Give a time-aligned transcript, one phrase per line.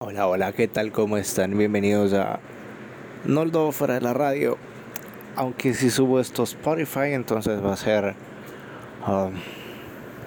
[0.00, 0.92] Hola, hola, ¿qué tal?
[0.92, 1.58] ¿Cómo están?
[1.58, 2.38] Bienvenidos a
[3.24, 4.56] Noldo fuera de la radio.
[5.34, 8.14] Aunque si subo esto a Spotify, entonces va a ser...
[9.08, 9.32] um,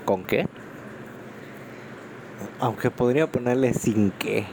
[0.04, 0.46] ¿Con qué?
[2.60, 4.44] Aunque podría ponerle sin qué.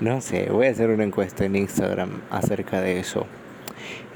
[0.00, 3.28] No sé, voy a hacer una encuesta en Instagram acerca de eso.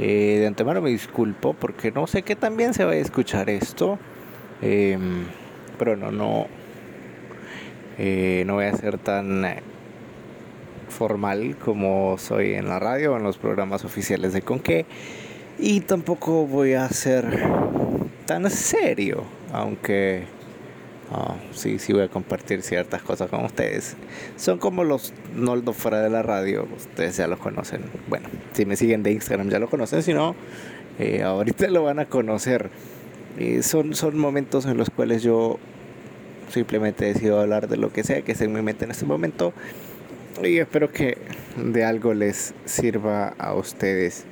[0.00, 3.96] Eh, de antemano me disculpo porque no sé qué también se va a escuchar esto.
[4.60, 5.26] Em,
[5.78, 6.48] pero no, no...
[7.96, 9.44] eh, no voy a ser tan
[10.90, 14.86] formal como soy en la radio o en los programas oficiales de Conque.
[15.58, 17.26] Y tampoco voy a ser
[18.26, 20.24] tan serio, aunque
[21.10, 23.96] ah, sí, sí voy a compartir ciertas cosas con ustedes.
[24.36, 27.82] Son como los Noldo fuera de la radio, ustedes ya los conocen.
[28.08, 30.34] Bueno, si me siguen de Instagram ya lo conocen, si no,
[30.98, 32.70] eh, ahorita lo van a conocer.
[33.38, 35.58] Eh, son, son momentos en los cuales yo
[36.50, 39.52] simplemente decido hablar de lo que sea que esté en mi en este momento
[40.44, 41.18] y espero que
[41.56, 44.24] de algo les sirva a ustedes.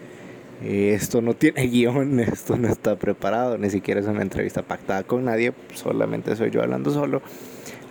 [0.64, 5.24] Esto no tiene guion, esto no está preparado, ni siquiera es una entrevista pactada con
[5.24, 7.22] nadie, solamente soy yo hablando solo.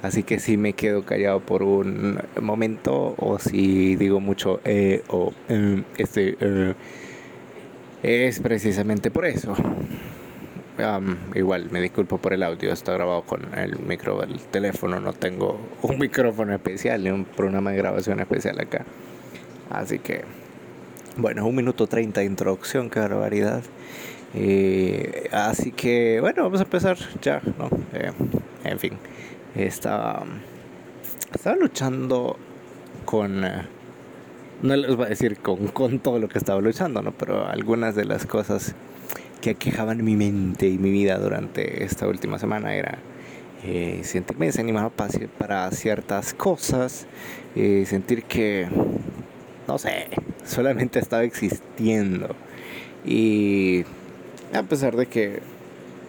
[0.02, 5.33] Así que si me quedo callado por un momento o si digo mucho eh, o
[5.49, 6.75] eh, este eh,
[8.03, 9.55] es precisamente por eso.
[10.80, 15.11] Am, igual me disculpo por el audio, está grabado con el micro del teléfono, no
[15.14, 18.86] tengo un micrófono especial ni un programa de grabación especial acá.
[19.72, 20.23] Así que,
[21.17, 23.64] bueno, un minuto treinta de introducción, qué barbaridad.
[24.36, 27.70] Eh, así que, bueno, vamos a empezar ya, ¿no?
[27.94, 28.11] Eh,
[28.64, 28.94] en fin,
[29.55, 30.25] estaba,
[31.33, 32.38] estaba luchando
[33.05, 33.44] con...
[33.44, 33.67] eh,
[34.61, 37.14] no les voy a decir con, con todo lo que estaba luchando, ¿no?
[37.14, 38.75] Pero algunas de las cosas
[39.48, 42.98] que aquejaban mi mente y mi vida durante esta última semana era
[43.64, 47.08] eh, sentirme desanimado pa- para ciertas cosas,
[47.56, 48.67] eh, sentir que,
[49.66, 50.08] no sé,
[50.45, 52.36] solamente estaba existiendo.
[53.06, 53.86] Y
[54.54, 55.39] a pesar de que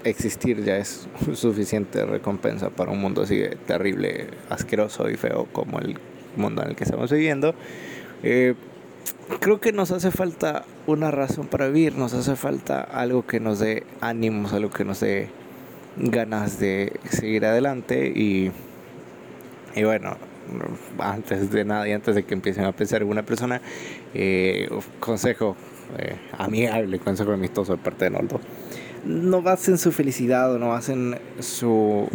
[0.03, 5.79] existir ya es suficiente recompensa para un mundo así de terrible, asqueroso y feo como
[5.79, 5.97] el
[6.37, 7.55] mundo en el que estamos viviendo,
[8.25, 8.55] eh,
[9.41, 13.59] creo que nos hace falta una razón para vivir, nos hace falta algo que nos
[13.59, 15.29] dé ánimos, algo que nos dé
[15.97, 18.53] ganas de seguir adelante y,
[19.75, 20.17] y bueno,
[20.99, 23.61] antes de nada y antes de que empiecen a pensar en una persona,
[24.15, 24.69] eh,
[25.01, 25.57] consejo
[25.99, 28.41] eh, amigable, consejo amistoso de parte de Noldo.
[29.05, 32.09] No basen su felicidad o no basen su,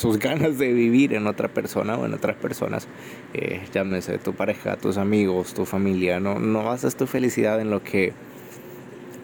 [0.00, 2.88] sus ganas de vivir en otra persona o en otras personas,
[3.34, 7.82] eh, llámese tu pareja, tus amigos, tu familia, no, no basas tu felicidad en lo
[7.82, 8.14] que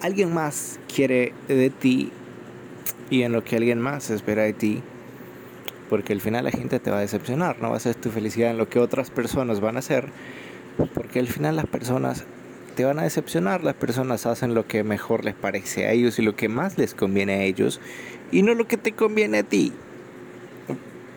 [0.03, 2.13] alguien más quiere de ti
[3.09, 4.83] y en lo que alguien más espera de ti,
[5.89, 8.69] porque al final la gente te va a decepcionar, no basas tu felicidad en lo
[8.69, 10.11] que otras personas van a hacer,
[10.93, 12.27] porque al final las personas
[12.75, 16.23] te van a decepcionar, las personas hacen lo que mejor les parece a ellos y
[16.23, 17.81] lo que más les conviene a ellos
[18.31, 19.73] y no lo que te conviene a ti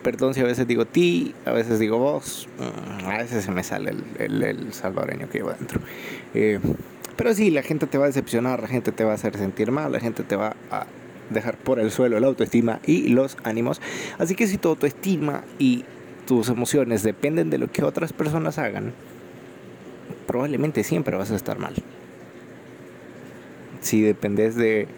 [0.02, 3.62] perdón si a veces digo ti, a veces digo vos, mm, a veces se me
[3.62, 5.80] sale el, salvadoreño que llevo dentro.
[6.34, 6.58] Eh,
[7.16, 9.70] pero sí, la gente te va a decepcionar, la gente te va a hacer sentir
[9.70, 10.86] mal, la gente te va a
[11.28, 13.80] dejar por el suelo la autoestima y los ánimos.
[14.18, 15.84] Así que si tu autoestima y
[16.26, 18.92] tus emociones dependen de lo que otras personas hagan,
[20.26, 21.74] probablemente siempre vas a estar mal.
[23.80, 24.88] Si dependes de,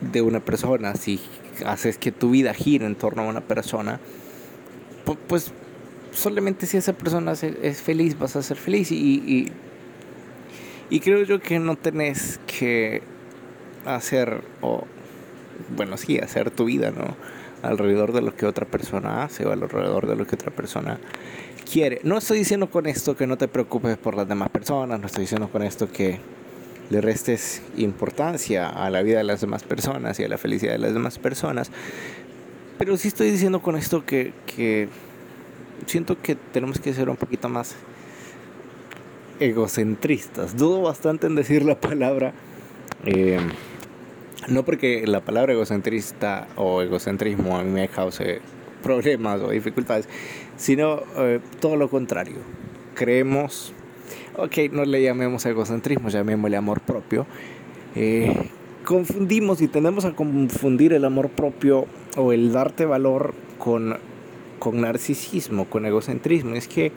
[0.00, 1.20] de una persona, si
[1.66, 4.00] haces que tu vida gire en torno a una persona,
[5.04, 5.52] pu- pues
[6.12, 8.90] solamente si esa persona es feliz vas a ser feliz.
[8.92, 9.52] Y, y,
[10.90, 13.02] y creo yo que no tenés que
[13.84, 14.84] hacer o
[15.76, 17.16] bueno sí hacer tu vida no
[17.62, 20.98] alrededor de lo que otra persona hace o alrededor de lo que otra persona
[21.70, 22.00] quiere.
[22.04, 25.22] No estoy diciendo con esto que no te preocupes por las demás personas no estoy
[25.22, 26.18] diciendo con esto que
[26.90, 30.78] le restes importancia a la vida de las demás personas y a la felicidad de
[30.78, 31.70] las demás personas.
[32.78, 34.88] Pero sí estoy diciendo con esto que, que
[35.86, 37.76] siento que tenemos que ser un poquito más
[39.40, 40.56] egocentristas.
[40.56, 42.32] Dudo bastante en decir la palabra.
[43.04, 43.38] eh,
[44.48, 48.40] no porque la palabra egocentrista o egocentrismo a mí me cause
[48.82, 50.08] problemas o dificultades,
[50.56, 52.36] sino eh, todo lo contrario.
[52.94, 53.72] Creemos
[54.36, 57.26] ok, no le llamemos egocentrismo, llamémosle amor propio.
[57.94, 58.50] Eh,
[58.84, 61.86] confundimos y tendemos a confundir el amor propio
[62.16, 63.96] o el darte valor con,
[64.58, 66.54] con narcisismo, con egocentrismo.
[66.54, 66.92] Es que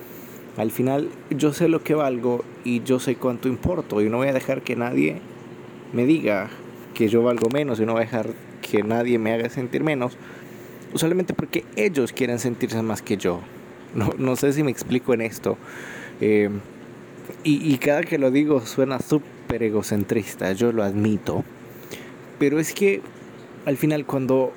[0.58, 4.28] al final yo sé lo que valgo y yo sé cuánto importo y no voy
[4.28, 5.22] a dejar que nadie
[5.94, 6.50] me diga
[6.94, 8.30] que yo valgo menos y no voy a dejar
[8.62, 10.18] que nadie me haga sentir menos
[10.96, 13.42] solamente porque ellos quieren sentirse más que yo.
[13.94, 15.58] No, no sé si me explico en esto.
[16.22, 16.50] Eh,
[17.44, 21.44] y, y, cada que lo digo suena súper egocentrista, yo lo admito.
[22.40, 23.02] Pero es que
[23.66, 24.54] al final cuando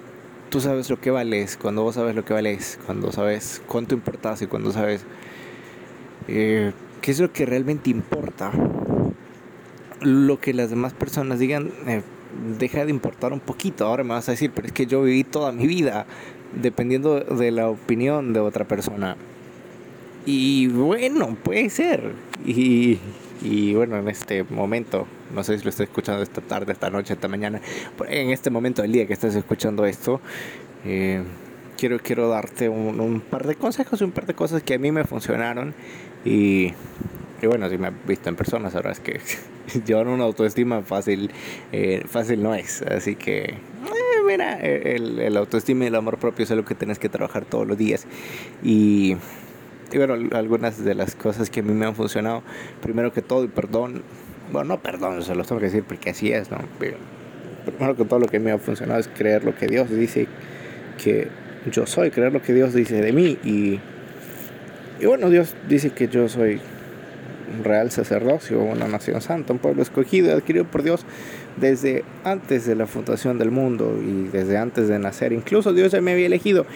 [0.50, 4.43] tú sabes lo que vales, cuando vos sabes lo que vales, cuando sabes cuánto importas
[4.43, 5.05] y cuando sabes
[6.28, 8.52] eh, qué es lo que realmente importa,
[10.00, 12.02] lo que las demás personas digan eh,
[12.58, 13.87] deja de importar un poquito.
[13.87, 16.06] Ahora me vas a decir, pero es que yo viví toda mi vida
[16.61, 19.16] dependiendo de la opinión de otra persona.
[20.26, 22.12] Y bueno, puede ser.
[22.44, 22.99] Y,
[23.43, 27.14] y bueno, en este momento, no sé si lo estoy escuchando esta tarde, esta noche,
[27.14, 27.61] esta mañana,
[28.08, 30.20] en este momento del día que estás escuchando esto,
[30.84, 31.22] eh,
[31.78, 34.78] quiero, quiero darte un, un, par de consejos y un par de cosas que a
[34.78, 35.75] mí me funcionaron.
[36.25, 36.75] Y,
[37.40, 39.20] y bueno, si me has visto en persona, sabrás que
[39.87, 41.31] llevar una autoestima fácil,
[41.73, 42.82] eh, fácil no es.
[42.82, 43.56] Así que, eh,
[44.26, 47.66] mira, el, el, autoestima y el amor propio es algo que tienes que trabajar todos
[47.66, 48.06] los días.
[48.62, 49.16] Y,
[49.92, 52.42] y, bueno, algunas de las cosas que a mí me han funcionado,
[52.82, 54.02] primero que todo, y perdón,
[54.52, 56.58] bueno, no perdón, se los tengo que decir porque así es, ¿no?
[56.78, 56.96] Pero,
[57.64, 60.26] primero que todo, lo que me ha funcionado es creer lo que Dios dice
[61.02, 61.28] que
[61.70, 63.38] yo soy, creer lo que Dios dice de mí.
[63.44, 63.81] Y,
[65.00, 66.60] y bueno, Dios dice que yo soy
[67.56, 71.04] un real sacerdocio, una nación santa, un pueblo escogido, adquirido por Dios
[71.56, 75.32] desde antes de la fundación del mundo y desde antes de nacer.
[75.32, 76.66] Incluso Dios ya me había elegido.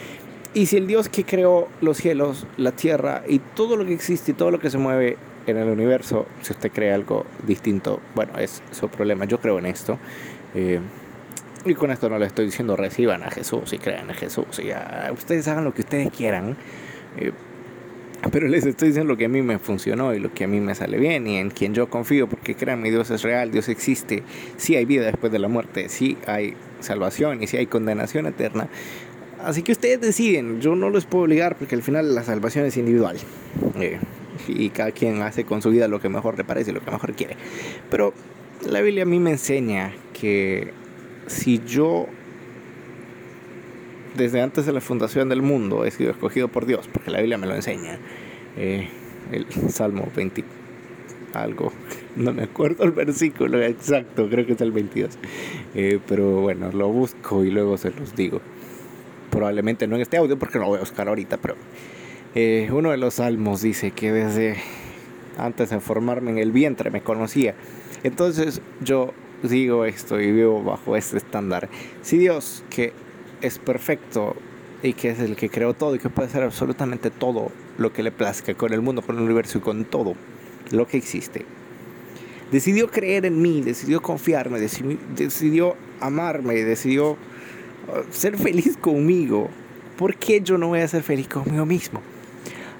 [0.55, 4.31] Y si el Dios que creó los cielos, la tierra y todo lo que existe
[4.31, 5.17] y todo lo que se mueve
[5.49, 9.25] en el universo, si usted cree algo distinto, bueno, es su problema.
[9.25, 9.99] Yo creo en esto.
[10.55, 10.79] Eh,
[11.65, 14.61] y con esto no le estoy diciendo reciban a Jesús y crean en Jesús.
[14.62, 14.71] Y
[15.12, 16.57] ustedes hagan lo que ustedes quieran.
[17.17, 17.33] Eh,
[18.31, 20.61] pero les estoy diciendo lo que a mí me funcionó y lo que a mí
[20.61, 24.23] me sale bien y en quien yo confío, porque créanme, Dios es real, Dios existe,
[24.57, 28.69] sí hay vida después de la muerte, sí hay salvación y sí hay condenación eterna.
[29.44, 32.76] Así que ustedes deciden, yo no los puedo obligar porque al final la salvación es
[32.76, 33.17] individual.
[33.79, 33.99] Eh,
[34.49, 37.12] y cada quien hace con su vida lo que mejor le parece, lo que mejor
[37.12, 37.37] quiere.
[37.91, 38.14] Pero
[38.67, 40.73] la Biblia a mí me enseña que
[41.26, 42.06] si yo
[44.17, 47.38] desde antes de la fundación del mundo he sido escogido por Dios, porque la Biblia
[47.38, 47.99] me lo enseña.
[48.56, 48.88] Eh,
[49.32, 50.44] el Salmo 20,
[51.35, 51.73] algo,
[52.17, 55.19] no me acuerdo el versículo exacto, creo que es el 22.
[55.75, 58.40] Eh, pero bueno, lo busco y luego se los digo.
[59.35, 61.57] Probablemente no en este audio porque no lo voy a buscar ahorita, pero
[62.37, 64.59] eh, uno de los salmos dice que desde
[65.37, 67.57] antes de formarme en el vientre me conocía.
[68.05, 71.69] Entonces yo digo esto y vivo bajo este estándar.
[72.03, 72.93] Si Dios, que
[73.43, 74.37] es perfecto
[74.85, 78.05] y que es el que creó todo y que puede hacer absolutamente todo lo que
[78.05, 80.15] le plazca con el mundo, con el universo y con todo
[80.71, 81.45] lo que existe.
[82.53, 87.17] Decidió creer en mí, decidió confiarme, decidió amarme, decidió
[88.11, 89.49] ser feliz conmigo.
[89.97, 92.01] ¿Por qué yo no voy a ser feliz conmigo mismo?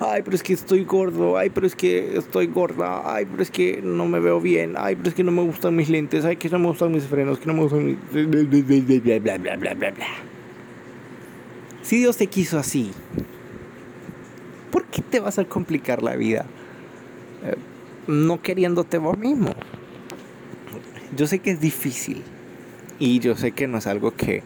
[0.01, 3.51] Ay, pero es que estoy gordo, ay, pero es que estoy gorda, ay, pero es
[3.51, 6.37] que no me veo bien, ay, pero es que no me gustan mis lentes, ay,
[6.37, 7.97] que no me gustan mis frenos, que no me gustan mis...
[8.12, 10.06] bla, bla, bla, bla, bla, bla.
[11.83, 12.91] Si Dios te quiso así,
[14.73, 16.47] ¿por qué te vas a complicar la vida
[17.45, 17.55] eh,
[18.09, 19.55] no queriéndote vos mismo?
[21.17, 22.23] Yo sé que es difícil
[22.99, 24.43] y yo sé que no es algo que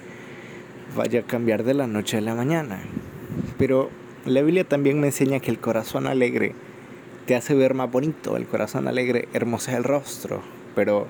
[0.97, 2.81] vaya a cambiar de la noche a la mañana,
[3.59, 3.91] pero
[4.27, 6.55] la Biblia también me enseña que el corazón alegre
[7.27, 10.43] te hace ver más bonito, el corazón alegre hermosea el rostro,
[10.75, 11.07] pero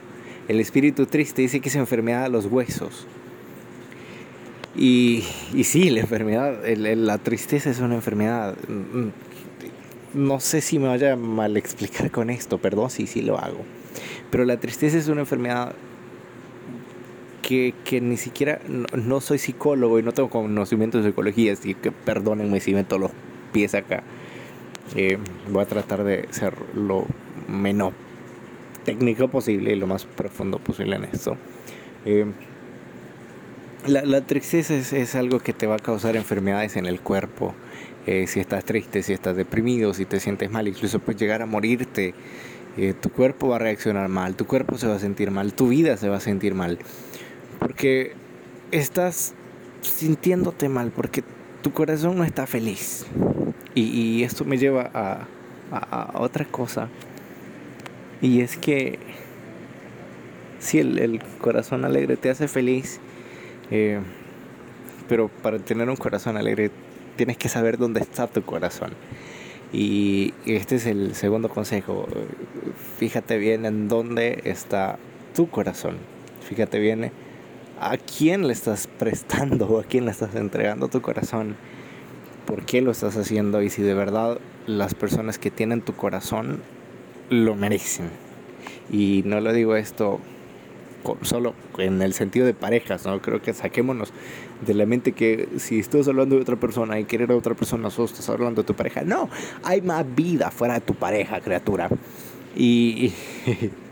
[0.48, 3.06] el espíritu triste dice que es enfermedad de los huesos.
[4.74, 8.56] Y, y sí, la enfermedad, la tristeza es una enfermedad.
[10.14, 13.38] No sé si me vaya a mal explicar con esto, perdón si sí, sí lo
[13.38, 13.60] hago.
[14.30, 15.74] Pero la tristeza es una enfermedad
[17.48, 21.72] que, que ni siquiera, no, no, soy psicólogo y no tengo conocimiento de psicología, así
[21.72, 23.10] que perdónenme si meto los
[23.54, 24.02] pies acá.
[24.94, 25.16] Eh,
[25.50, 27.06] voy a tratar de ser lo
[27.48, 27.94] menos
[28.84, 31.38] técnico posible y lo más profundo posible en esto.
[32.04, 32.26] Eh,
[33.86, 37.54] la, la tristeza es, es, algo que te va a causar enfermedades en el cuerpo.
[38.06, 41.46] Eh, si estás triste, si estás deprimido, si te sientes mal, incluso puedes llegar a
[41.46, 42.12] morirte.
[42.76, 45.68] Eh, tu cuerpo va a reaccionar mal, tu cuerpo se va a sentir mal, tu
[45.68, 46.78] vida se va a sentir mal.
[47.58, 48.12] Porque
[48.70, 49.34] estás
[49.80, 51.22] sintiéndote mal, porque
[51.62, 53.06] tu corazón no está feliz.
[53.74, 55.26] Y, y esto me lleva a,
[55.70, 56.88] a, a, otra cosa.
[58.20, 58.98] Y es que
[60.58, 63.00] si el, el corazón alegre te hace feliz,
[63.70, 64.00] eh,
[65.08, 66.70] pero para tener un corazón alegre
[67.16, 68.90] tienes que saber dónde está tu corazón.
[69.72, 72.06] Y este es el segundo consejo.
[72.98, 74.98] Fíjate bien en dónde está
[75.34, 75.98] tu corazón.
[76.48, 77.10] Fíjate bien
[77.80, 81.56] a quién le estás prestando o a quién le estás entregando tu corazón.
[82.46, 86.62] por qué lo estás haciendo y si de verdad las personas que tienen tu corazón
[87.28, 88.08] lo merecen.
[88.90, 90.18] Y no lo digo esto
[91.22, 93.20] solo en el sentido de parejas, ¿no?
[93.20, 94.12] Creo que saquémonos
[94.66, 97.90] de la mente que si estás hablando de otra persona y querer a otra persona,
[97.90, 99.02] solo estás hablando de tu pareja.
[99.02, 99.28] No,
[99.62, 101.88] hay más vida fuera de tu pareja, criatura.
[102.56, 103.12] Y,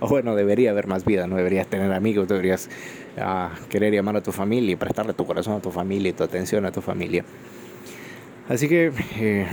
[0.00, 2.68] o bueno, debería haber más vida, no deberías tener amigos, deberías
[3.16, 6.24] uh, querer llamar a tu familia y prestarle tu corazón a tu familia y tu
[6.24, 7.24] atención a tu familia.
[8.48, 9.46] Así que eh,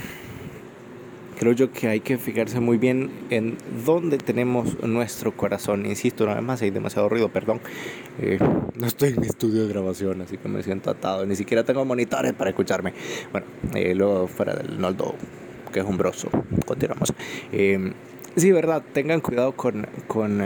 [1.44, 5.86] creo yo que hay que fijarse muy bien en dónde tenemos nuestro corazón.
[5.86, 7.60] Insisto, nada más hay demasiado ruido, perdón.
[8.22, 11.26] Eh, no estoy en mi estudio de grabación, así que me siento atado.
[11.26, 12.94] Ni siquiera tengo monitores para escucharme.
[13.32, 15.16] Bueno, eh, luego fuera del Noldo,
[15.74, 16.30] que es un broso.
[16.66, 17.14] Continuamos.
[17.52, 17.92] Eh,
[18.36, 20.42] sí, verdad, tengan cuidado con, con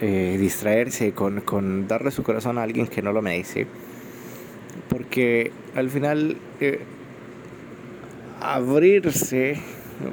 [0.00, 3.66] distraerse, con, con darle su corazón a alguien que no lo merece.
[4.88, 6.36] Porque al final
[8.44, 9.58] abrirse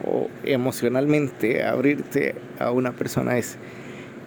[0.06, 3.58] o emocionalmente abrirte a una persona es,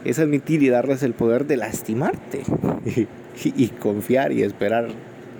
[0.04, 2.42] es admitir y darles el poder de lastimarte
[3.44, 4.88] y, confiar y esperar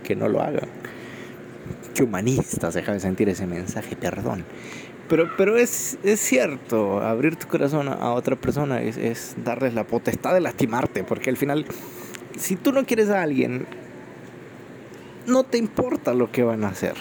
[0.03, 0.69] que no lo hagan.
[1.95, 4.45] Qué humanistas, deja de sentir ese mensaje, perdón.
[5.09, 9.87] Pero, pero es, es cierto, abrir tu corazón a otra persona es, es darles la
[9.87, 11.67] potestad de lastimarte, porque al final,
[12.39, 13.67] si tú no quieres a alguien,
[15.27, 16.95] no te importa lo que van a hacer.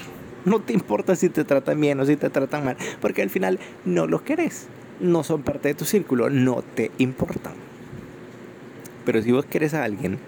[0.46, 3.60] No te importa si te tratan bien o si te tratan mal, porque al final
[3.86, 4.68] no los querés.
[5.00, 7.54] No son parte de tu círculo, no te importan.
[9.06, 10.20] Pero si vos querés a alguien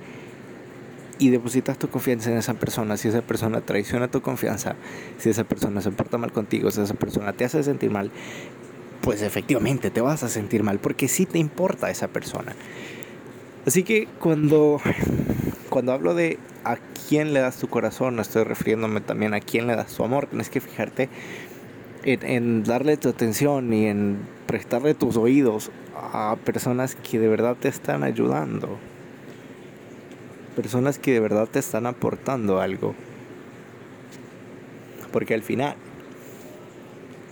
[1.20, 4.76] y depositas tu confianza en esa persona, si esa persona traiciona tu confianza,
[5.18, 8.12] si esa persona se porta mal contigo, si esa persona te hace sentir mal,
[9.02, 12.56] pues efectivamente te vas a sentir mal porque sí te importa esa persona.
[13.66, 14.80] Así que cuando,
[15.70, 19.76] cuando hablo de a quién le das tu corazón, estoy refiriéndome también a quién le
[19.76, 20.28] das tu amor.
[20.28, 21.10] Tienes que fijarte
[22.04, 27.68] en, darle tu atención y en prestarle tus oídos a personas que de verdad te
[27.68, 28.78] están ayudando.
[30.56, 32.96] Personas que de verdad te están aportando algo.
[35.12, 35.76] Porque al final,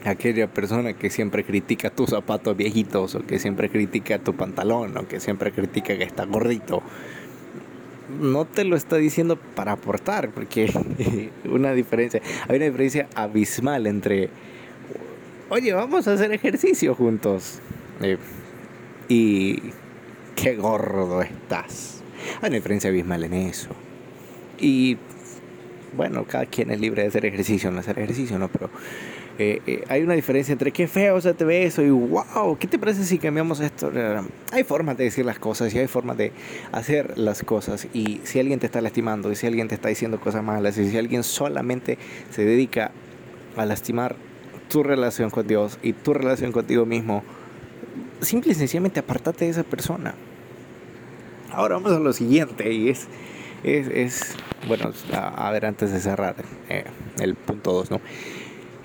[0.05, 5.07] aquella persona que siempre critica tus zapatos viejitos o que siempre critica tu pantalón o
[5.07, 6.83] que siempre critica que está gordito,
[8.19, 10.71] no te lo está diciendo para aportar, porque
[11.49, 14.29] una diferencia, hay una diferencia abismal entre,
[15.49, 17.59] oye, vamos a hacer ejercicio juntos
[18.01, 18.17] eh,
[19.07, 19.61] y
[20.35, 22.02] qué gordo estás.
[22.41, 23.69] Hay una diferencia abismal en eso.
[24.59, 24.97] Y
[25.95, 28.69] bueno, cada quien es libre de hacer ejercicio, no hacer ejercicio, no, pero
[29.39, 32.67] eh, eh, hay una diferencia entre qué feo se te ve eso y wow, ¿qué
[32.67, 33.91] te parece si cambiamos esto?
[34.51, 36.31] Hay formas de decir las cosas y hay formas de
[36.71, 37.87] hacer las cosas.
[37.93, 40.89] Y si alguien te está lastimando, y si alguien te está diciendo cosas malas, y
[40.89, 41.97] si alguien solamente
[42.29, 42.91] se dedica
[43.55, 44.15] a lastimar
[44.69, 47.23] tu relación con Dios y tu relación contigo mismo,
[48.21, 50.15] simple y sencillamente apartate de esa persona.
[51.53, 53.07] Ahora vamos a lo siguiente y es,
[53.63, 54.36] es, es
[54.67, 56.36] bueno, a, ver antes de cerrar
[56.69, 56.83] eh,
[57.19, 58.01] el punto 2, ¿no?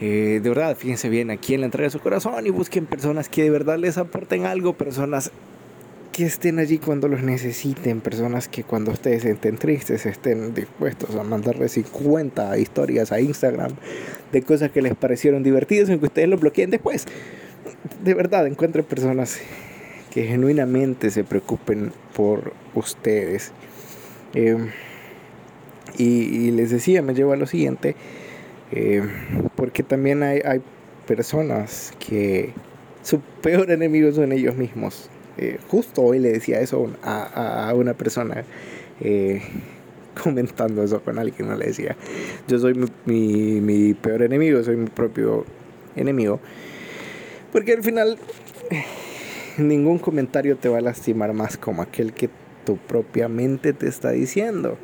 [0.00, 3.42] Eh, de verdad, fíjense bien a quién le entrega su corazón y busquen personas que
[3.42, 5.32] de verdad les aporten algo, personas
[6.12, 11.22] que estén allí cuando los necesiten, personas que cuando ustedes estén tristes estén dispuestos a
[11.22, 13.72] mandarles 50 historias a Instagram
[14.30, 17.06] de cosas que les parecieron divertidas, aunque ustedes lo bloqueen después.
[18.04, 19.40] De verdad, encuentren personas
[20.26, 23.52] genuinamente se preocupen por ustedes.
[24.34, 24.56] Eh,
[25.96, 27.96] y, les decía, me llevo a lo siguiente
[28.70, 29.02] eh,
[29.56, 30.60] porque también hay, hay,
[31.06, 32.52] personas que
[33.02, 35.08] su peor enemigo son ellos mismos.
[35.38, 38.44] Eh, justo hoy le decía eso a, a una persona.
[39.00, 39.40] Eh,
[40.22, 41.96] comentando eso con alguien, no le decía,
[42.48, 45.44] yo soy mi, mi, peor enemigo, soy mi propio
[45.96, 46.40] enemigo.
[47.52, 48.18] Porque al final
[49.62, 52.30] ningún comentario te va a lastimar más como aquel que
[52.64, 54.78] tu propia mente te está diciendo.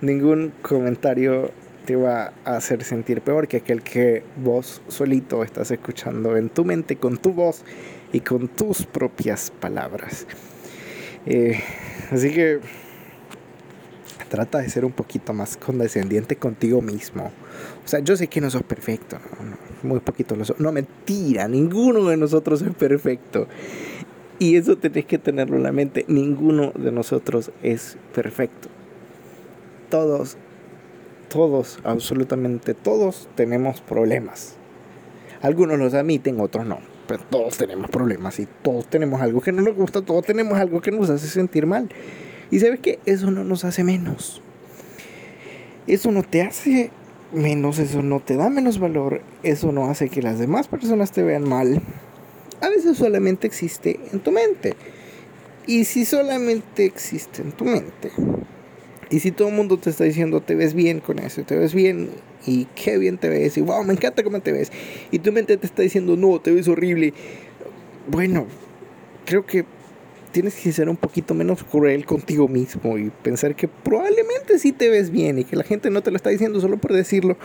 [0.00, 1.50] Ningún comentario
[1.84, 6.64] te va a hacer sentir peor que aquel que vos solito estás escuchando en tu
[6.64, 7.64] mente con tu voz
[8.12, 10.26] y con tus propias palabras.
[11.26, 11.60] Eh,
[12.10, 12.60] así que
[14.28, 17.32] trata de ser un poquito más condescendiente contigo mismo.
[17.84, 19.18] O sea, yo sé que no sos perfecto,
[19.82, 20.60] muy poquito lo sos.
[20.60, 23.48] No, mentira, ninguno de nosotros es perfecto.
[24.38, 28.68] Y eso tenés que tenerlo en la mente, ninguno de nosotros es perfecto.
[29.90, 30.38] Todos
[31.28, 34.54] todos, absolutamente todos tenemos problemas.
[35.42, 36.78] Algunos los admiten, otros no.
[37.06, 40.80] Pero todos tenemos problemas y todos tenemos algo que no nos gusta, todos tenemos algo
[40.80, 41.88] que nos hace sentir mal.
[42.50, 44.42] Y sabes que eso no nos hace menos.
[45.86, 46.90] Eso no te hace
[47.32, 51.22] menos, eso no te da menos valor, eso no hace que las demás personas te
[51.22, 51.80] vean mal.
[52.60, 54.74] A veces solamente existe en tu mente.
[55.66, 58.10] Y si solamente existe en tu mente,
[59.10, 61.74] y si todo el mundo te está diciendo te ves bien con eso, te ves
[61.74, 62.10] bien
[62.46, 64.72] y qué bien te ves, y wow, me encanta cómo te ves,
[65.10, 67.12] y tu mente te está diciendo no, te ves horrible,
[68.10, 68.46] bueno,
[69.26, 69.66] creo que
[70.32, 74.88] tienes que ser un poquito menos cruel contigo mismo y pensar que probablemente sí te
[74.88, 77.36] ves bien y que la gente no te lo está diciendo solo por decirlo,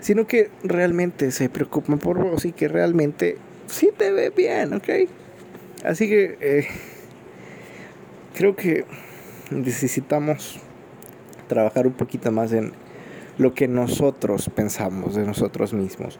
[0.00, 4.88] sino que realmente se preocupan por vos y que realmente sí te ve bien, ¿ok?
[5.84, 6.66] Así que eh,
[8.34, 8.84] creo que
[9.50, 10.58] necesitamos
[11.48, 12.72] trabajar un poquito más en
[13.38, 16.18] lo que nosotros pensamos de nosotros mismos.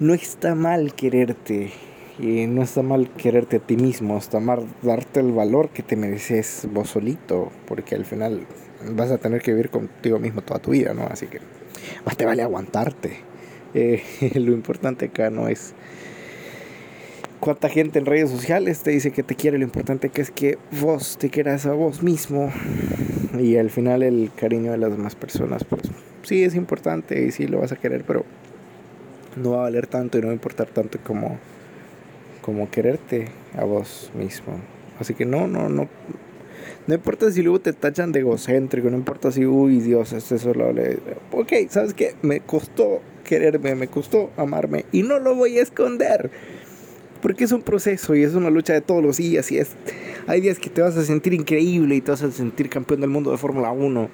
[0.00, 1.72] No está mal quererte
[2.18, 6.66] no está mal quererte a ti mismo, está mal darte el valor que te mereces
[6.72, 8.44] vos solito, porque al final
[8.92, 11.04] vas a tener que vivir contigo mismo toda tu vida, ¿no?
[11.04, 11.40] Así que
[12.04, 13.20] más te vale aguantarte.
[13.74, 14.02] Eh,
[14.34, 15.74] lo importante acá no es
[17.40, 20.58] cuánta gente en redes sociales te dice que te quiere, lo importante que es que
[20.80, 22.52] vos te quieras a vos mismo
[23.38, 25.82] y al final el cariño de las demás personas, pues
[26.22, 28.24] sí es importante y sí lo vas a querer, pero
[29.36, 31.38] no va a valer tanto y no va a importar tanto como,
[32.42, 33.26] como quererte
[33.56, 34.54] a vos mismo.
[34.98, 35.88] Así que no, no, no.
[36.86, 40.72] No importa si luego te tachan de egocéntrico, no importa si, uy, Dios, este solo
[40.72, 40.98] le...
[41.32, 42.14] Ok, ¿sabes qué?
[42.22, 46.30] Me costó quererme, me costó amarme y no lo voy a esconder.
[47.20, 49.50] Porque es un proceso y es una lucha de todos los días.
[49.50, 49.70] Y es,
[50.26, 53.10] hay días que te vas a sentir increíble y te vas a sentir campeón del
[53.10, 54.08] mundo de Fórmula 1.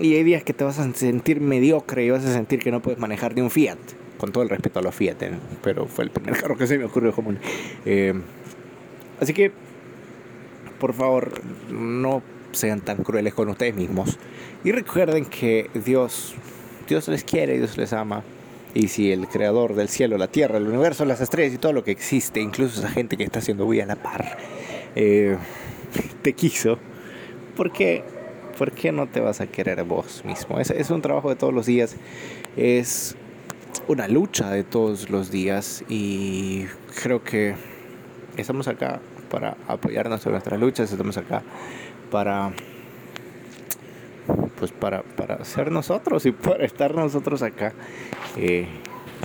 [0.00, 2.80] Y hay días que te vas a sentir mediocre y vas a sentir que no
[2.82, 3.78] puedes manejar ni un Fiat.
[4.18, 5.30] Con todo el respeto a los Fiat, ¿eh?
[5.62, 7.38] pero fue el primer carro que se me ocurrió común.
[7.84, 8.14] Eh,
[9.20, 9.52] así que,
[10.80, 11.32] por favor,
[11.70, 12.22] no
[12.52, 14.18] sean tan crueles con ustedes mismos.
[14.64, 16.34] Y recuerden que Dios,
[16.88, 18.24] Dios les quiere, Dios les ama.
[18.74, 21.84] Y si el creador del cielo, la tierra, el universo, las estrellas y todo lo
[21.84, 24.38] que existe, incluso esa gente que está haciendo muy a la par,
[24.94, 25.36] eh,
[26.22, 26.78] te quiso,
[27.56, 28.04] ¿por qué,
[28.58, 30.60] ¿por qué no te vas a querer vos mismo?
[30.60, 31.96] Es un trabajo de todos los días,
[32.56, 33.16] es
[33.88, 36.66] una lucha de todos los días y
[37.02, 37.54] creo que
[38.36, 41.42] estamos acá para apoyarnos en nuestras luchas, estamos acá
[42.10, 42.52] para
[44.58, 47.72] pues para, para ser nosotros y para estar nosotros acá
[48.36, 48.66] eh,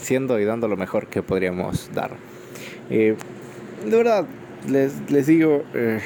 [0.01, 2.11] siendo y dando lo mejor que podríamos dar.
[2.89, 3.15] Eh,
[3.85, 4.25] de verdad,
[4.67, 5.99] les, les digo, eh,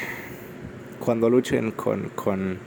[0.99, 2.57] cuando luchen con, con,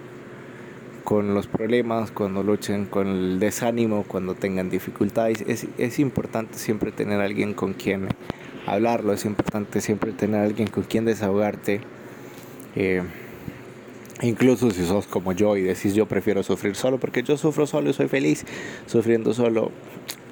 [1.04, 6.92] con, los problemas, cuando luchen con el desánimo, cuando tengan dificultades, es, es importante siempre
[6.92, 8.08] tener alguien con quien
[8.66, 11.80] hablarlo, es importante siempre tener alguien con quien desahogarte.
[14.22, 17.90] Incluso si sos como yo y decís yo prefiero sufrir solo porque yo sufro solo
[17.90, 18.44] y soy feliz
[18.86, 19.70] sufriendo solo.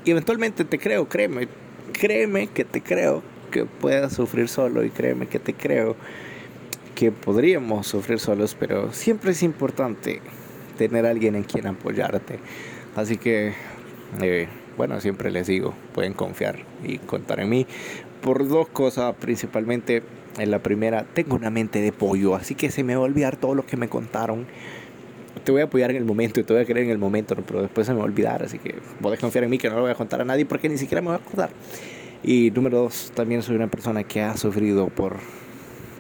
[0.05, 1.49] Y eventualmente te creo, créeme,
[1.93, 5.97] créeme que te creo que puedas sufrir solo y créeme que te creo
[6.95, 10.21] que podríamos sufrir solos, pero siempre es importante
[10.77, 12.39] tener alguien en quien apoyarte.
[12.97, 13.53] Así que,
[14.21, 17.67] eh, bueno, siempre les digo, pueden confiar y contar en mí
[18.21, 20.03] por dos cosas principalmente
[20.39, 23.37] en la primera, tengo una mente de pollo, así que se me va a olvidar
[23.37, 24.47] todo lo que me contaron.
[25.45, 27.37] Te voy a apoyar en el momento y te voy a creer en el momento,
[27.47, 29.77] pero después se me va a olvidar, así que puedes confiar en mí que no
[29.77, 31.51] lo voy a contar a nadie porque ni siquiera me voy a acordar.
[32.23, 35.17] Y número dos, también soy una persona que ha sufrido por,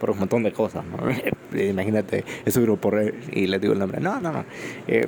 [0.01, 0.85] por un montón de cosas.
[1.53, 3.01] Imagínate, he sufrido por...
[3.33, 4.01] Y les digo el nombre.
[4.01, 4.44] No, no, no.
[4.88, 5.07] Eh,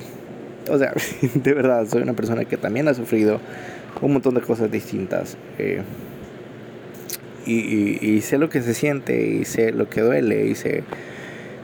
[0.69, 0.93] o sea,
[1.33, 3.39] de verdad, soy una persona que también ha sufrido
[4.01, 5.37] un montón de cosas distintas.
[5.57, 5.81] Eh,
[7.45, 10.83] y, sé lo que se siente y sé lo que duele y sé,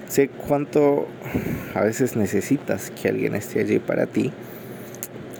[0.07, 1.07] sé cuánto
[1.73, 4.31] a veces necesitas que alguien esté allí para ti.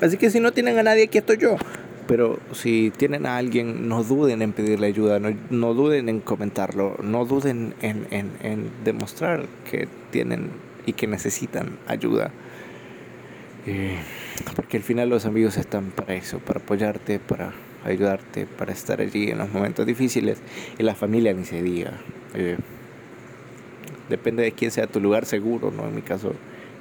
[0.02, 1.58] Así que si no tienen a nadie, aquí estoy yo.
[2.08, 6.96] Pero si tienen a alguien, no duden en pedirle ayuda, no, no duden en comentarlo,
[7.04, 10.52] no duden en, en, en, demostrar que tienen
[10.86, 12.32] y que necesitan ayuda.
[13.66, 13.98] Eh,
[14.56, 17.52] porque al final los amigos están para eso, para apoyarte, para
[17.90, 20.40] ayudarte, para estar allí en los momentos difíciles.
[20.78, 21.94] Y la familia ni se diga.
[22.34, 22.58] Eh,
[24.10, 25.88] depende de quién sea tu lugar seguro, ¿no?
[25.88, 26.34] En mi caso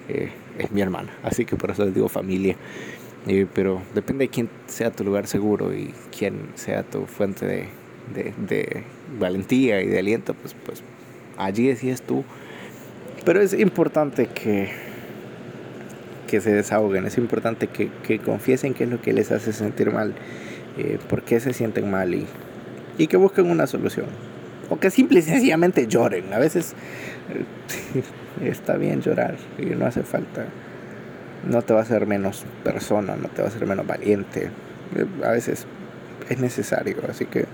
[0.08, 2.56] eh, es mi hermana, así que por eso les digo familia.
[3.26, 7.68] Eh, pero depende de quién sea tu lugar seguro y quién sea tu fuente de,
[8.14, 8.84] de, de
[9.18, 10.82] valentía y de aliento, pues, pues
[11.36, 12.24] allí decides tú.
[13.24, 14.70] Pero es importante que,
[16.28, 19.90] que se desahoguen, es importante que, que confiesen qué es lo que les hace sentir
[19.90, 20.14] mal
[20.78, 24.06] eh, por qué se sienten mal y, que busquen una solución.
[24.68, 26.32] O que simple y sencillamente lloren.
[26.32, 26.74] A veces
[28.42, 30.46] eh, está bien llorar y no hace falta
[31.46, 34.50] no te va a hacer menos persona, no te va a hacer menos valiente.
[35.24, 35.66] A veces
[36.28, 37.46] es necesario, así que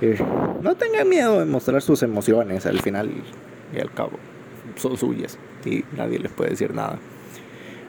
[0.00, 0.18] eh,
[0.62, 3.10] no tengan miedo de mostrar sus emociones al final
[3.74, 4.18] y al cabo.
[4.76, 6.98] Son suyas y nadie les puede decir nada.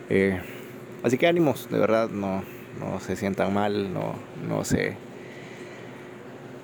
[0.09, 0.39] Eh,
[1.03, 2.43] así que ánimos, de verdad, no,
[2.79, 4.13] no se sientan mal, no,
[4.47, 4.95] no se,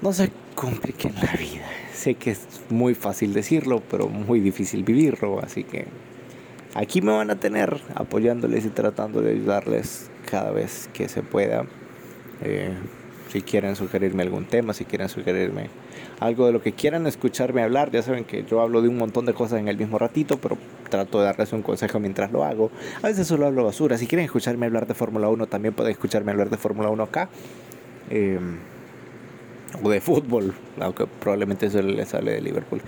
[0.02, 1.65] no se compliquen la vida.
[1.93, 5.86] Sé que es muy fácil decirlo, pero muy difícil vivirlo, así que
[6.73, 11.65] aquí me van a tener apoyándoles y tratando de ayudarles cada vez que se pueda.
[12.41, 12.73] Eh,
[13.30, 15.69] si quieren sugerirme algún tema, si quieren sugerirme
[16.19, 19.26] algo de lo que quieran escucharme hablar, ya saben que yo hablo de un montón
[19.26, 20.58] de cosas en el mismo ratito, pero
[20.93, 22.69] trato de darles un consejo mientras lo hago.
[23.01, 23.97] A veces solo hablo basura.
[23.97, 27.29] Si quieren escucharme hablar de Fórmula 1, también pueden escucharme hablar de Fórmula 1 acá.
[28.12, 28.58] Em,
[29.82, 32.79] o de fútbol, aunque probablemente eso les sale de Liverpool.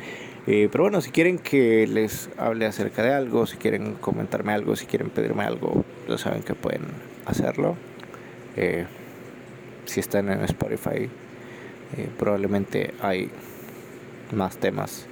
[0.45, 4.75] Eh, pero bueno, si quieren que les hable acerca de algo, si quieren comentarme algo,
[4.75, 6.83] si quieren pedirme algo, ya saben que pueden
[7.25, 7.75] hacerlo.
[8.55, 8.85] Eh,
[9.85, 11.09] si están en Spotify,
[11.97, 13.31] eh, probablemente hay
[14.31, 15.07] más temas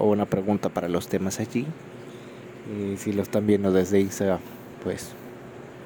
[0.00, 1.66] o una pregunta para los temas allí.
[2.74, 4.40] Y si lo están viendo desde Instagram,
[4.82, 5.10] pues,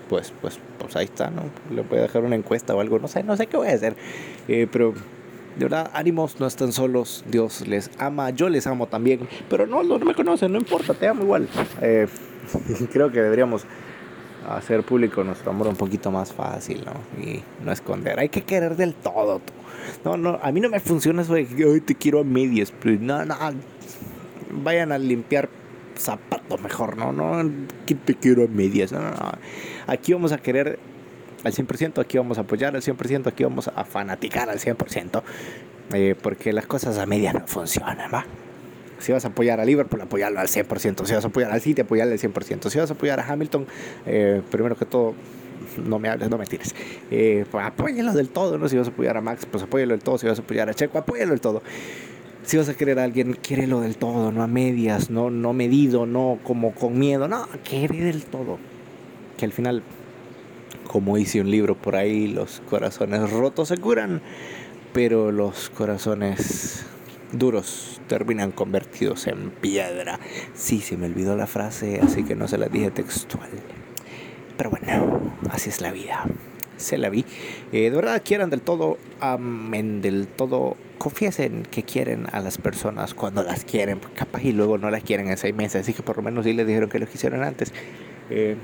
[0.09, 1.43] pues, pues, pues ahí está, ¿no?
[1.75, 3.75] Le voy a dejar una encuesta o algo, no sé, no sé qué voy a
[3.75, 3.97] hacer.
[4.49, 4.95] Eh, pero
[5.57, 9.83] de verdad, ánimos, no están solos, Dios les ama, yo les amo también, pero no,
[9.83, 11.49] no, me conocen, no importa, te amo igual.
[11.81, 12.07] Eh,
[12.93, 13.65] creo que deberíamos
[14.49, 17.23] hacer público nuestro amor un poquito más fácil, ¿no?
[17.23, 18.19] Y no esconder.
[18.19, 19.41] Hay que querer del todo.
[20.05, 22.73] No, no, a mí no me funciona eso de que te quiero a medias.
[23.01, 23.35] No, no.
[24.63, 25.49] Vayan a limpiar
[25.97, 27.13] zapatos mejor, ¿no?
[27.13, 27.51] No,
[27.87, 28.93] que te quiero a medias.
[28.93, 29.33] No, no, no.
[29.87, 30.79] Aquí vamos a querer
[31.45, 35.23] al 100%, aquí vamos a apoyar al 100%, aquí vamos a fanaticar al 100%.
[35.93, 38.25] Eh, porque las cosas a medias no funcionan, ¿va?
[38.99, 41.05] Si vas a apoyar a Liverpool, apoyarlo al 100%.
[41.05, 42.71] Si vas a apoyar al City, apoyarlo al 100%.
[42.71, 43.67] Si vas a apoyar a Hamilton,
[44.07, 45.15] eh, primero que todo,
[45.85, 46.75] no me hables, no me tires.
[47.11, 48.69] Eh, pues apóyalo del todo, ¿no?
[48.69, 50.17] Si vas a apoyar a Max, pues apóyalo del todo.
[50.17, 51.63] Si vas a apoyar a Checo, apóyalo del todo.
[52.45, 56.05] Si vas a querer a alguien, lo del todo, no a medias, no, no medido,
[56.05, 58.59] no como con miedo, no, quiere del todo.
[59.39, 59.83] Que al final,
[60.87, 64.21] como hice un libro por ahí, los corazones rotos se curan,
[64.93, 66.85] pero los corazones
[67.33, 70.21] duros terminan convertidos en piedra.
[70.55, 73.51] Sí, se me olvidó la frase, así que no se la dije textual.
[74.59, 76.27] Pero bueno, así es la vida.
[76.77, 77.25] Se la vi.
[77.73, 80.77] Eh, de verdad, quieran del todo, amen del todo.
[80.99, 84.01] Confiesen que quieren a las personas cuando las quieren.
[84.15, 85.83] Capaz y luego no las quieren en seis meses.
[85.83, 87.73] Así que por lo menos sí les dijeron que lo quisieron antes.
[88.31, 88.57] Eh,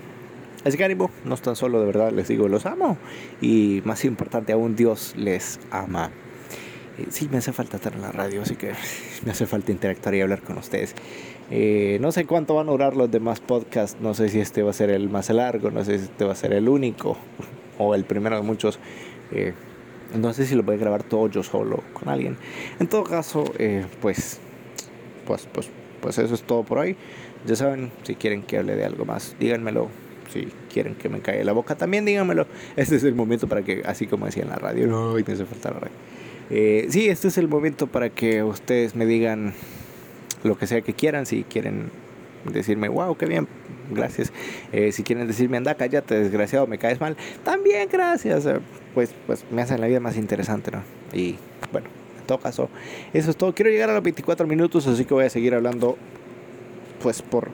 [0.65, 2.97] así que ánimo, no están solo, de verdad les digo, los amo.
[3.41, 6.11] Y más importante aún, Dios les ama.
[6.99, 8.73] Eh, sí, me hace falta estar en la radio, así que
[9.25, 10.95] me hace falta interactuar y hablar con ustedes.
[11.51, 14.71] Eh, no sé cuánto van a durar los demás podcasts, no sé si este va
[14.71, 17.17] a ser el más largo, no sé si este va a ser el único
[17.81, 18.79] o el primero de muchos.
[19.33, 19.55] Eh,
[20.15, 22.37] no sé si lo voy a grabar todo yo solo con alguien.
[22.79, 23.45] En todo caso,
[24.01, 24.39] pues,
[25.27, 26.97] pues, pues, pues eso es todo por hoy.
[27.47, 29.89] Ya saben, si quieren que hable de algo más, díganmelo.
[30.33, 32.47] Si quieren que me caiga la boca, también díganmelo.
[32.77, 35.45] Este es el momento para que, así como decía en la radio, no, me hace
[35.45, 35.97] falta la radio.
[36.51, 39.55] Eh, sí, este es el momento para que ustedes me digan
[40.43, 41.91] lo que sea que quieran, si quieren
[42.45, 43.47] decirme, wow, qué bien,
[43.95, 44.33] gracias.
[44.73, 48.47] Eh, si quieren decirme, anda, cállate, desgraciado, me caes mal, también gracias.
[48.47, 48.61] Eh,
[48.95, 50.83] pues, pues me hacen la vida más interesante, ¿no?
[51.13, 51.37] Y
[51.73, 52.69] bueno, en todo caso,
[53.13, 53.55] eso es todo.
[53.55, 55.97] Quiero llegar a los 24 minutos, así que voy a seguir hablando,
[57.03, 57.51] pues por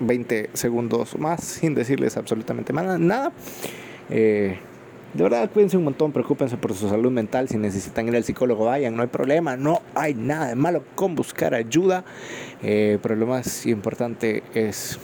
[0.00, 3.32] 20 segundos más, sin decirles absolutamente nada.
[4.10, 4.58] Eh,
[5.14, 7.48] de verdad, cuídense un montón, preocúpense por su salud mental.
[7.48, 11.14] Si necesitan ir al psicólogo, vayan, no hay problema, no hay nada de malo con
[11.14, 12.04] buscar ayuda.
[12.62, 14.98] Eh, pero lo más importante es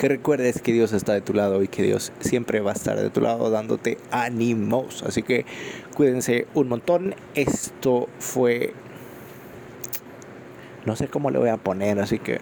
[0.00, 2.98] que recuerdes que Dios está de tu lado y que Dios siempre va a estar
[2.98, 5.02] de tu lado dándote ánimos.
[5.02, 5.44] Así que
[5.94, 7.14] cuídense un montón.
[7.34, 8.72] Esto fue...
[10.86, 12.40] No sé cómo le voy a poner, así que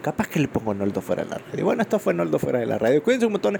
[0.00, 1.64] Capaz que le pongo Noldo fuera de la radio.
[1.64, 3.02] Bueno, esto fue Noldo fuera de la radio.
[3.02, 3.58] Cuídense un montón.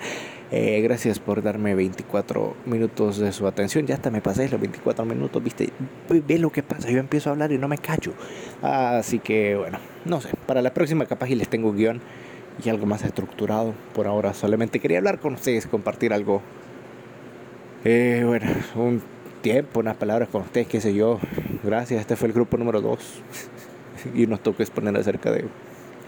[0.52, 3.86] Eh, gracias por darme 24 minutos de su atención.
[3.86, 5.70] Ya hasta me pasé los 24 minutos, ¿viste?
[6.08, 6.88] Ve lo que pasa.
[6.90, 8.12] Yo empiezo a hablar y no me callo.
[8.62, 10.30] Así que, bueno, no sé.
[10.46, 12.00] Para la próxima, capaz y les tengo un guion
[12.64, 13.74] y algo más estructurado.
[13.94, 16.42] Por ahora solamente quería hablar con ustedes, compartir algo.
[17.84, 19.02] Eh, bueno, un
[19.42, 21.20] tiempo, unas palabras con ustedes, qué sé yo.
[21.62, 22.00] Gracias.
[22.00, 23.22] Este fue el grupo número 2.
[24.14, 25.44] y nos toca exponer acerca de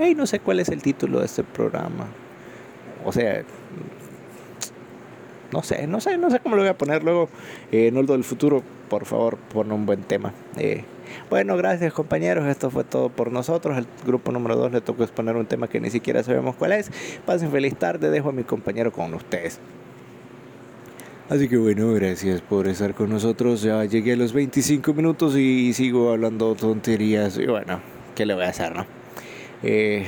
[0.01, 2.07] hey, no sé cuál es el título de este programa.
[3.05, 3.43] O sea,
[5.53, 7.29] no sé, no sé, no sé cómo lo voy a poner luego.
[7.71, 10.33] Eh, Noldo del futuro, por favor, pon un buen tema.
[10.57, 10.85] Eh,
[11.29, 13.77] bueno, gracias compañeros, esto fue todo por nosotros.
[13.79, 16.91] El grupo número 2 le tocó exponer un tema que ni siquiera sabemos cuál es.
[17.27, 19.61] Pasen feliz tarde, dejo a mi compañero con ustedes.
[21.29, 23.63] Así que bueno, gracias por estar con nosotros.
[23.63, 27.39] Ya llegué a los 25 minutos y sigo hablando tonterías.
[27.39, 27.81] Y bueno,
[28.17, 28.85] ¿qué le voy a hacer, no?
[29.63, 30.07] Eh,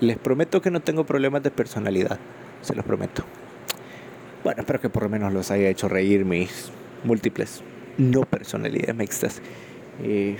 [0.00, 2.18] les prometo que no tengo problemas de personalidad.
[2.60, 3.24] Se los prometo.
[4.44, 6.70] Bueno, espero que por lo menos los haya hecho reír mis
[7.02, 7.62] múltiples
[7.98, 9.42] no personalidades mixtas.
[10.02, 10.36] Eh,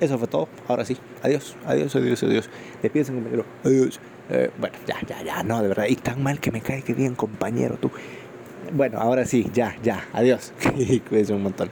[0.00, 0.48] eso fue todo.
[0.68, 0.96] Ahora sí.
[1.22, 2.50] Adiós, adiós, adiós, adiós.
[2.82, 3.44] Despídense, compañero.
[3.64, 4.00] Adiós.
[4.30, 5.86] Eh, bueno, ya, ya, ya, no, de verdad.
[5.88, 7.90] Y tan mal que me cae que bien, compañero, tú.
[8.72, 10.08] Bueno, ahora sí, ya, ya.
[10.12, 10.52] Adiós.
[11.08, 11.70] Cuídense un montón.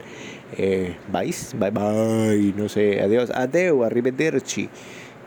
[0.57, 2.53] Eh, bye, bye, bye.
[2.57, 3.31] No sé, adiós.
[3.31, 4.68] Adeu, arrivederci.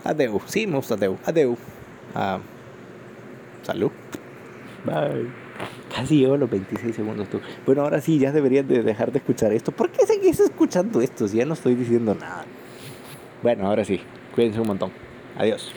[0.03, 0.41] Adeu.
[0.45, 1.17] Sí, gusta adeu.
[1.25, 1.57] Adeu.
[2.13, 2.39] Ah,
[3.63, 3.91] salud.
[4.85, 5.44] Bye.
[5.93, 7.39] Casi llevo los 26 segundos tú.
[7.65, 9.71] Bueno, ahora sí, ya deberías de dejar de escuchar esto.
[9.71, 12.45] ¿Por qué seguís escuchando esto si ya no estoy diciendo nada?
[13.41, 14.01] Bueno, ahora sí.
[14.33, 14.91] Cuídense un montón.
[15.37, 15.71] Adiós.